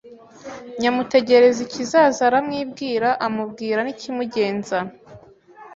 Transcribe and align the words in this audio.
Nyamutegerikizaza 0.79 2.21
aramwibwira 2.29 3.09
amubwira 3.25 3.79
n' 3.83 3.91
ikimugenza. 3.93 4.77